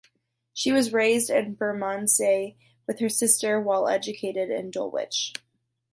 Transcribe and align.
She 0.51 0.71
was 0.71 0.91
raised 0.93 1.29
in 1.29 1.53
Bermondsey 1.53 2.57
with 2.87 2.97
her 3.01 3.07
sister 3.07 3.61
while 3.61 3.87
educated 3.87 4.49
in 4.49 4.71
Dulwich. 4.71 5.35